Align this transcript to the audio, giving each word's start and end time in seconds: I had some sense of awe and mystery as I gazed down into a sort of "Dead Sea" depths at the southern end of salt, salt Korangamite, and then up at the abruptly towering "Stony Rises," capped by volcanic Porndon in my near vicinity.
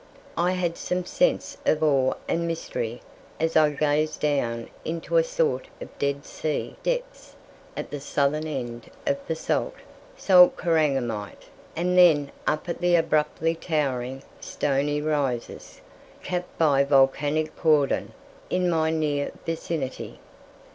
I 0.35 0.53
had 0.53 0.77
some 0.77 1.05
sense 1.05 1.57
of 1.63 1.83
awe 1.83 2.15
and 2.27 2.47
mystery 2.47 3.03
as 3.39 3.55
I 3.55 3.69
gazed 3.69 4.19
down 4.21 4.67
into 4.83 5.17
a 5.17 5.23
sort 5.23 5.67
of 5.79 5.95
"Dead 5.99 6.25
Sea" 6.25 6.75
depths 6.81 7.35
at 7.77 7.91
the 7.91 7.99
southern 7.99 8.47
end 8.47 8.89
of 9.05 9.17
salt, 9.37 9.75
salt 10.17 10.57
Korangamite, 10.57 11.51
and 11.75 11.95
then 11.95 12.31
up 12.47 12.67
at 12.67 12.81
the 12.81 12.95
abruptly 12.95 13.53
towering 13.53 14.23
"Stony 14.39 15.03
Rises," 15.03 15.81
capped 16.23 16.57
by 16.57 16.83
volcanic 16.83 17.55
Porndon 17.55 18.11
in 18.49 18.71
my 18.71 18.89
near 18.89 19.31
vicinity. 19.45 20.17